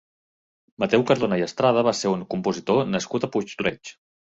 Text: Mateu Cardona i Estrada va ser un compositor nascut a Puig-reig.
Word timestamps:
Mateu 0.83 1.05
Cardona 1.11 1.39
i 1.43 1.45
Estrada 1.49 1.85
va 1.91 1.95
ser 2.03 2.17
un 2.17 2.27
compositor 2.35 2.85
nascut 2.97 3.33
a 3.33 3.35
Puig-reig. 3.37 3.99